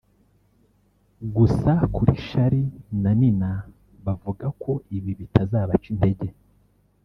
Gusa 1.35 1.71
kuri 1.95 2.13
Charly 2.25 2.65
na 3.01 3.11
Nina 3.19 3.51
bavuga 4.05 4.45
ko 4.63 4.71
ibi 4.97 5.11
bitazabaca 5.19 5.87
intege 5.93 6.27